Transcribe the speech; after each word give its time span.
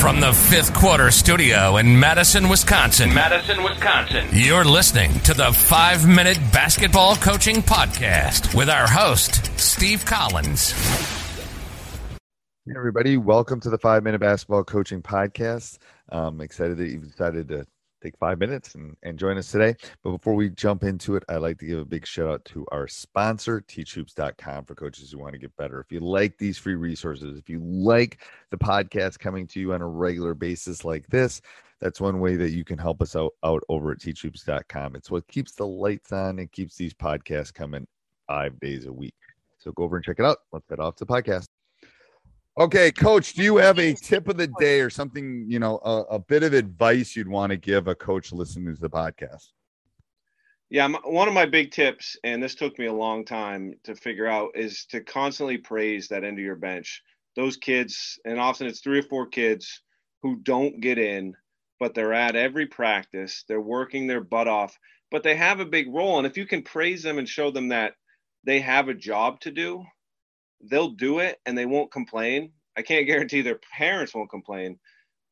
From 0.00 0.18
the 0.18 0.32
fifth 0.32 0.72
quarter 0.72 1.10
studio 1.10 1.76
in 1.76 2.00
Madison, 2.00 2.48
Wisconsin. 2.48 3.12
Madison, 3.12 3.62
Wisconsin. 3.62 4.26
You're 4.32 4.64
listening 4.64 5.12
to 5.20 5.34
the 5.34 5.52
five 5.52 6.08
minute 6.08 6.38
basketball 6.54 7.16
coaching 7.16 7.56
podcast 7.56 8.54
with 8.54 8.70
our 8.70 8.88
host, 8.88 9.58
Steve 9.60 10.06
Collins. 10.06 10.72
Hey 12.64 12.72
everybody, 12.74 13.18
welcome 13.18 13.60
to 13.60 13.68
the 13.68 13.76
five 13.76 14.02
minute 14.02 14.22
basketball 14.22 14.64
coaching 14.64 15.02
podcast. 15.02 15.76
I'm 16.08 16.40
excited 16.40 16.78
that 16.78 16.88
you've 16.88 17.06
decided 17.06 17.48
to 17.48 17.66
take 18.00 18.16
five 18.18 18.38
minutes 18.38 18.74
and, 18.74 18.96
and 19.02 19.18
join 19.18 19.38
us 19.38 19.50
today. 19.50 19.74
But 20.02 20.12
before 20.12 20.34
we 20.34 20.50
jump 20.50 20.84
into 20.84 21.16
it, 21.16 21.24
I'd 21.28 21.36
like 21.36 21.58
to 21.58 21.66
give 21.66 21.78
a 21.78 21.84
big 21.84 22.06
shout 22.06 22.28
out 22.28 22.44
to 22.46 22.66
our 22.72 22.88
sponsor, 22.88 23.60
teachhoops.com, 23.60 24.64
for 24.64 24.74
coaches 24.74 25.12
who 25.12 25.18
want 25.18 25.32
to 25.32 25.38
get 25.38 25.56
better. 25.56 25.80
If 25.80 25.92
you 25.92 26.00
like 26.00 26.38
these 26.38 26.58
free 26.58 26.74
resources, 26.74 27.38
if 27.38 27.48
you 27.48 27.60
like 27.60 28.18
the 28.50 28.58
podcast 28.58 29.18
coming 29.18 29.46
to 29.48 29.60
you 29.60 29.72
on 29.72 29.82
a 29.82 29.88
regular 29.88 30.34
basis 30.34 30.84
like 30.84 31.06
this, 31.08 31.40
that's 31.80 32.00
one 32.00 32.20
way 32.20 32.36
that 32.36 32.50
you 32.50 32.64
can 32.64 32.78
help 32.78 33.00
us 33.00 33.16
out, 33.16 33.32
out 33.42 33.62
over 33.68 33.92
at 33.92 33.98
teachhoops.com. 33.98 34.96
It's 34.96 35.10
what 35.10 35.26
keeps 35.28 35.52
the 35.52 35.66
lights 35.66 36.12
on 36.12 36.38
and 36.38 36.52
keeps 36.52 36.76
these 36.76 36.92
podcasts 36.92 37.52
coming 37.52 37.86
five 38.26 38.58
days 38.60 38.86
a 38.86 38.92
week. 38.92 39.14
So 39.58 39.72
go 39.72 39.84
over 39.84 39.96
and 39.96 40.04
check 40.04 40.18
it 40.18 40.24
out. 40.24 40.38
Let's 40.52 40.68
head 40.68 40.80
off 40.80 40.96
to 40.96 41.04
the 41.04 41.12
podcast. 41.12 41.49
Okay, 42.58 42.90
coach, 42.90 43.34
do 43.34 43.42
you 43.42 43.56
have 43.56 43.78
a 43.78 43.94
tip 44.02 44.28
of 44.28 44.36
the 44.36 44.48
day 44.58 44.80
or 44.80 44.90
something, 44.90 45.44
you 45.48 45.58
know, 45.58 45.78
a, 45.84 46.02
a 46.10 46.18
bit 46.18 46.42
of 46.42 46.52
advice 46.52 47.14
you'd 47.14 47.28
want 47.28 47.50
to 47.50 47.56
give 47.56 47.86
a 47.86 47.94
coach 47.94 48.32
listening 48.32 48.74
to 48.74 48.80
the 48.80 48.90
podcast? 48.90 49.52
Yeah, 50.68 50.88
one 51.04 51.26
of 51.26 51.34
my 51.34 51.46
big 51.46 51.72
tips, 51.72 52.16
and 52.22 52.40
this 52.40 52.54
took 52.54 52.78
me 52.78 52.86
a 52.86 52.92
long 52.92 53.24
time 53.24 53.74
to 53.84 53.96
figure 53.96 54.26
out, 54.26 54.50
is 54.54 54.84
to 54.86 55.00
constantly 55.00 55.58
praise 55.58 56.08
that 56.08 56.22
end 56.22 56.38
of 56.38 56.44
your 56.44 56.56
bench. 56.56 57.02
Those 57.34 57.56
kids, 57.56 58.18
and 58.24 58.38
often 58.38 58.66
it's 58.66 58.80
three 58.80 59.00
or 59.00 59.04
four 59.04 59.26
kids 59.26 59.82
who 60.22 60.36
don't 60.36 60.80
get 60.80 60.98
in, 60.98 61.34
but 61.80 61.94
they're 61.94 62.12
at 62.12 62.36
every 62.36 62.66
practice. 62.66 63.44
They're 63.48 63.60
working 63.60 64.06
their 64.06 64.22
butt 64.22 64.46
off, 64.46 64.76
but 65.10 65.22
they 65.22 65.34
have 65.34 65.60
a 65.60 65.64
big 65.64 65.92
role. 65.92 66.18
And 66.18 66.26
if 66.26 66.36
you 66.36 66.46
can 66.46 66.62
praise 66.62 67.02
them 67.02 67.18
and 67.18 67.28
show 67.28 67.50
them 67.50 67.68
that 67.68 67.94
they 68.44 68.60
have 68.60 68.88
a 68.88 68.94
job 68.94 69.40
to 69.40 69.50
do, 69.50 69.84
they'll 70.62 70.90
do 70.90 71.18
it 71.20 71.38
and 71.46 71.56
they 71.56 71.66
won't 71.66 71.92
complain. 71.92 72.52
I 72.76 72.82
can't 72.82 73.06
guarantee 73.06 73.42
their 73.42 73.60
parents 73.76 74.14
won't 74.14 74.30
complain, 74.30 74.78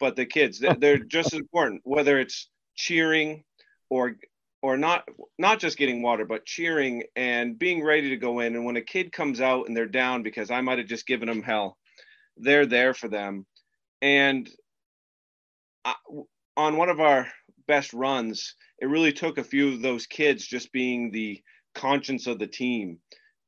but 0.01 0.17
the 0.17 0.27
kids 0.27 0.63
they're 0.79 0.99
just 1.05 1.33
as 1.33 1.41
important. 1.41 1.83
Whether 1.85 2.19
it's 2.19 2.49
cheering 2.75 3.45
or 3.91 4.17
or 4.63 4.77
not 4.77 5.07
not 5.39 5.61
just 5.61 5.79
getting 5.79 6.03
water, 6.03 6.25
but 6.25 6.47
cheering 6.47 7.05
and 7.17 7.59
being 7.59 7.85
ready 7.85 8.11
to 8.11 8.17
go 8.17 8.41
in. 8.41 8.57
And 8.57 8.65
when 8.65 8.77
a 8.77 8.83
kid 8.83 9.13
comes 9.13 9.41
out 9.41 9.69
and 9.69 9.77
they're 9.77 9.87
down 9.87 10.23
because 10.23 10.51
I 10.51 10.61
might 10.61 10.79
have 10.79 10.89
just 10.89 11.07
given 11.07 11.29
them 11.29 11.43
hell, 11.43 11.79
they're 12.37 12.67
there 12.67 12.95
for 12.95 13.09
them. 13.09 13.47
And 14.03 14.49
I, 15.85 15.95
on 16.57 16.77
one 16.77 16.89
of 16.89 17.01
our 17.01 17.29
best 17.67 17.93
runs, 17.93 18.55
it 18.81 18.87
really 18.87 19.13
took 19.13 19.39
a 19.39 19.45
few 19.45 19.73
of 19.73 19.83
those 19.83 20.07
kids 20.07 20.47
just 20.47 20.73
being 20.73 21.11
the 21.11 21.41
conscience 21.75 22.27
of 22.27 22.39
the 22.39 22.47
team 22.47 22.99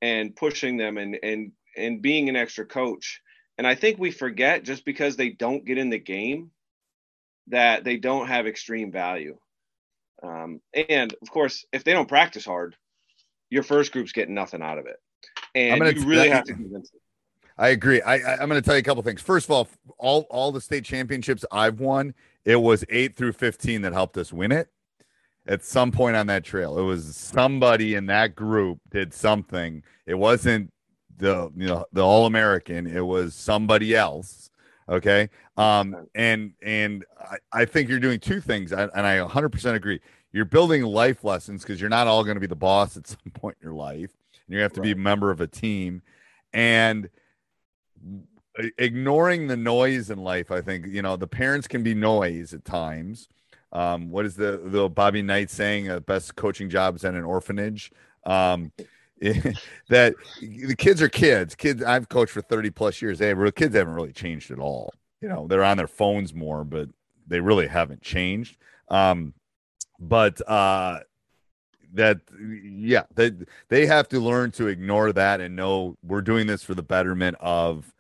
and 0.03 0.37
pushing 0.37 0.77
them 0.77 0.97
and 0.97 1.19
and 1.23 1.53
and 1.81 2.03
being 2.03 2.29
an 2.29 2.37
extra 2.37 2.65
coach. 2.65 3.21
And 3.59 3.67
I 3.67 3.75
think 3.75 3.99
we 3.99 4.11
forget 4.11 4.65
just 4.65 4.85
because 4.85 5.17
they 5.17 5.31
don't 5.31 5.65
get 5.65 5.79
in 5.79 5.91
the 5.91 5.99
game 5.99 6.51
that 7.49 7.85
they 7.85 7.97
don't 7.97 8.29
have 8.29 8.47
extreme 8.47 8.93
value. 8.93 9.37
Um, 10.23 10.61
and 10.89 11.15
of 11.23 11.31
course, 11.31 11.65
if 11.73 11.85
they 11.85 11.93
don't 11.93 12.09
practice 12.09 12.45
hard, 12.45 12.77
your 13.51 13.63
first 13.63 13.93
group's 13.93 14.13
getting 14.13 14.35
nothing 14.35 14.63
out 14.63 14.79
of 14.79 14.87
it. 14.87 14.97
And 15.55 15.85
you 15.97 16.07
really 16.07 16.31
have 16.31 16.45
to 16.45 16.55
convince 16.55 16.91
them. 16.91 17.01
I 17.59 17.69
agree. 17.69 18.01
I, 18.01 18.15
I, 18.15 18.43
am 18.43 18.49
going 18.49 18.61
to 18.61 18.63
tell 18.63 18.75
you 18.75 18.81
a 18.81 18.85
couple 18.85 19.03
things. 19.03 19.21
First 19.21 19.47
of 19.47 19.51
all, 19.51 19.69
all 19.99 20.27
all 20.31 20.51
the 20.51 20.63
state 20.63 20.85
championships 20.85 21.45
I've 21.53 21.79
won, 21.79 22.15
it 22.47 22.57
was 22.57 22.85
eight 22.89 23.17
through 23.17 23.33
fifteen 23.33 23.83
that 23.83 23.93
helped 23.93 24.17
us 24.17 24.33
win 24.33 24.51
it. 24.51 24.69
At 25.47 25.63
some 25.63 25.93
point 25.93 26.17
on 26.17 26.27
that 26.29 26.45
trail, 26.45 26.79
it 26.79 26.83
was 26.83 27.17
somebody 27.17 27.95
in 27.97 28.07
that 28.07 28.35
group 28.35 28.79
did 28.91 29.13
something. 29.13 29.83
It 30.07 30.15
wasn't 30.15 30.73
the 31.21 31.53
you 31.57 31.67
know 31.67 31.87
the 31.93 32.05
All 32.05 32.27
American. 32.27 32.87
It 32.87 33.07
was 33.07 33.35
somebody 33.35 33.95
else. 33.95 34.51
Okay. 34.89 35.31
Um, 35.57 36.09
and 36.15 36.53
and 36.63 37.05
I, 37.21 37.37
I 37.53 37.65
think 37.65 37.89
you're 37.89 38.01
doing 38.01 38.19
two 38.19 38.41
things, 38.41 38.73
and 38.73 38.91
I 38.95 39.19
100% 39.19 39.75
agree. 39.75 40.01
You're 40.33 40.45
building 40.45 40.83
life 40.83 41.23
lessons 41.23 41.63
because 41.63 41.81
you're 41.81 41.91
not 41.91 42.07
all 42.07 42.25
going 42.25 42.37
to 42.37 42.41
be 42.41 42.47
the 42.47 42.57
boss 42.57 42.97
at 42.97 43.07
some 43.07 43.33
point 43.33 43.57
in 43.61 43.67
your 43.67 43.75
life, 43.75 44.11
and 44.47 44.57
you 44.57 44.61
have 44.61 44.73
to 44.75 44.81
right. 44.81 44.87
be 44.87 44.93
a 44.93 44.97
member 44.97 45.31
of 45.31 45.41
a 45.41 45.47
team, 45.47 46.03
and 46.53 47.09
ignoring 48.79 49.47
the 49.47 49.57
noise 49.57 50.11
in 50.11 50.19
life. 50.19 50.51
I 50.51 50.61
think 50.61 50.87
you 50.87 51.03
know 51.03 51.17
the 51.17 51.27
parents 51.27 51.69
can 51.69 51.83
be 51.83 51.95
noise 51.95 52.53
at 52.53 52.65
times. 52.65 53.29
Um, 53.73 54.11
what 54.11 54.27
is 54.27 54.35
the 54.35 54.61
the 54.65 54.89
Bobby 54.89 55.23
Knight 55.23 55.51
saying? 55.51 55.89
Uh, 55.89 56.01
best 56.01 56.35
coaching 56.35 56.69
jobs 56.69 57.05
in 57.05 57.15
an 57.15 57.25
orphanage. 57.25 57.93
Um, 58.25 58.73
that 59.91 60.15
the 60.41 60.75
kids 60.77 61.03
are 61.03 61.09
kids. 61.09 61.55
Kids, 61.55 61.83
I've 61.83 62.09
coached 62.09 62.33
for 62.33 62.41
30 62.41 62.71
plus 62.71 63.03
years. 63.03 63.19
They 63.19 63.29
have, 63.29 63.55
kids 63.55 63.75
haven't 63.75 63.95
really 63.95 64.13
changed 64.13 64.51
at 64.51 64.59
all. 64.59 64.95
You 65.21 65.29
know, 65.29 65.47
they're 65.47 65.65
on 65.65 65.77
their 65.77 65.87
phones 65.87 66.33
more, 66.33 66.65
but 66.65 66.89
they 67.27 67.41
really 67.41 67.67
haven't 67.67 68.01
changed. 68.01 68.57
Um, 68.89 69.35
but 69.99 70.41
uh, 70.49 71.01
that, 71.93 72.21
yeah, 72.63 73.03
they, 73.15 73.33
they 73.69 73.85
have 73.85 74.09
to 74.09 74.21
learn 74.21 74.53
to 74.53 74.69
ignore 74.69 75.13
that 75.13 75.43
and 75.43 75.55
know 75.55 75.99
we're 76.03 76.23
doing 76.23 76.47
this 76.47 76.63
for 76.63 76.75
the 76.75 76.83
betterment 76.83 77.37
of 77.41 77.93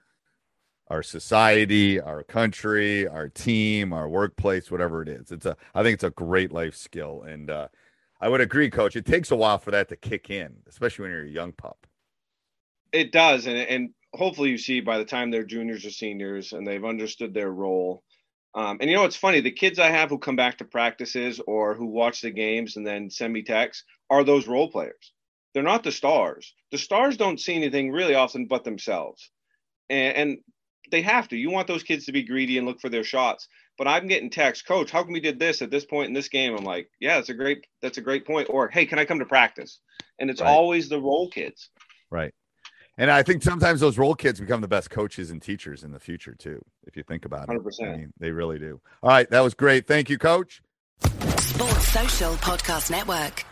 our 0.88 1.02
society, 1.02 2.00
our 2.00 2.22
country, 2.22 3.06
our 3.06 3.28
team, 3.28 3.92
our 3.92 4.08
workplace, 4.08 4.70
whatever 4.70 5.02
it 5.02 5.08
is. 5.08 5.30
It's 5.30 5.44
a, 5.44 5.54
I 5.74 5.82
think 5.82 5.94
it's 5.94 6.04
a 6.04 6.10
great 6.10 6.50
life 6.50 6.74
skill. 6.74 7.24
And, 7.24 7.50
uh, 7.50 7.68
I 8.20 8.28
would 8.28 8.40
agree, 8.40 8.70
coach. 8.70 8.96
It 8.96 9.06
takes 9.06 9.30
a 9.30 9.36
while 9.36 9.58
for 9.58 9.70
that 9.70 9.88
to 9.88 9.96
kick 9.96 10.30
in, 10.30 10.56
especially 10.68 11.04
when 11.04 11.12
you're 11.12 11.24
a 11.24 11.28
young 11.28 11.52
pup. 11.52 11.86
It 12.92 13.12
does, 13.12 13.46
and 13.46 13.56
and 13.56 13.90
hopefully 14.14 14.50
you 14.50 14.58
see 14.58 14.80
by 14.80 14.98
the 14.98 15.04
time 15.04 15.30
they're 15.30 15.44
juniors 15.44 15.84
or 15.86 15.90
seniors 15.90 16.52
and 16.52 16.66
they've 16.66 16.84
understood 16.84 17.32
their 17.32 17.50
role. 17.50 18.02
Um, 18.54 18.78
and 18.80 18.90
you 18.90 18.96
know, 18.96 19.04
it's 19.04 19.16
funny. 19.16 19.40
The 19.40 19.52
kids 19.52 19.78
I 19.78 19.90
have 19.90 20.10
who 20.10 20.18
come 20.18 20.36
back 20.36 20.58
to 20.58 20.64
practices 20.64 21.40
or 21.46 21.74
who 21.74 21.86
watch 21.86 22.20
the 22.20 22.32
games 22.32 22.76
and 22.76 22.86
then 22.86 23.08
send 23.08 23.32
me 23.32 23.42
texts 23.42 23.84
are 24.10 24.24
those 24.24 24.48
role 24.48 24.70
players. 24.70 25.12
They're 25.54 25.62
not 25.62 25.84
the 25.84 25.92
stars. 25.92 26.52
The 26.72 26.78
stars 26.78 27.16
don't 27.16 27.40
see 27.40 27.54
anything 27.54 27.92
really 27.92 28.14
often 28.14 28.46
but 28.46 28.64
themselves, 28.64 29.30
and, 29.88 30.16
and 30.16 30.38
they 30.90 31.02
have 31.02 31.28
to. 31.28 31.36
You 31.36 31.50
want 31.50 31.68
those 31.68 31.82
kids 31.82 32.06
to 32.06 32.12
be 32.12 32.22
greedy 32.22 32.58
and 32.58 32.66
look 32.66 32.80
for 32.80 32.88
their 32.88 33.04
shots. 33.04 33.48
But 33.78 33.88
I'm 33.88 34.06
getting 34.06 34.30
text, 34.30 34.66
coach, 34.66 34.90
how 34.90 35.02
come 35.02 35.12
we 35.12 35.20
did 35.20 35.38
this 35.38 35.62
at 35.62 35.70
this 35.70 35.84
point 35.84 36.08
in 36.08 36.14
this 36.14 36.28
game? 36.28 36.54
I'm 36.56 36.64
like, 36.64 36.90
yeah, 37.00 37.16
that's 37.16 37.30
a 37.30 37.34
great, 37.34 37.66
that's 37.80 37.98
a 37.98 38.02
great 38.02 38.26
point. 38.26 38.48
Or, 38.50 38.68
hey, 38.68 38.84
can 38.86 38.98
I 38.98 39.04
come 39.04 39.20
to 39.20 39.24
practice? 39.24 39.80
And 40.18 40.28
it's 40.28 40.40
right. 40.40 40.50
always 40.50 40.88
the 40.88 41.00
role 41.00 41.30
kids. 41.30 41.70
Right. 42.10 42.34
And 42.98 43.10
I 43.10 43.22
think 43.22 43.42
sometimes 43.42 43.80
those 43.80 43.96
role 43.96 44.14
kids 44.14 44.40
become 44.40 44.60
the 44.60 44.68
best 44.68 44.90
coaches 44.90 45.30
and 45.30 45.40
teachers 45.40 45.84
in 45.84 45.92
the 45.92 46.00
future 46.00 46.34
too, 46.34 46.62
if 46.86 46.96
you 46.96 47.02
think 47.02 47.24
about 47.24 47.48
100%. 47.48 47.56
it. 47.56 47.84
I 47.84 47.96
mean, 47.96 48.12
they 48.18 48.30
really 48.30 48.58
do. 48.58 48.80
All 49.02 49.08
right, 49.08 49.30
that 49.30 49.40
was 49.40 49.54
great. 49.54 49.86
Thank 49.86 50.10
you, 50.10 50.18
coach. 50.18 50.60
Sports 51.38 51.88
Social 51.88 52.34
Podcast 52.34 52.90
Network. 52.90 53.46